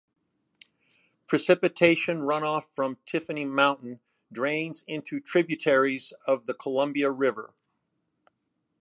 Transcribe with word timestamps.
Precipitation 1.27 2.21
runoff 2.21 2.63
from 2.73 2.97
Tiffany 3.05 3.45
Mountain 3.45 3.99
drains 4.31 4.83
into 4.87 5.19
tributaries 5.19 6.11
of 6.25 6.47
the 6.47 6.55
Columbia 6.55 7.11
River. 7.11 7.53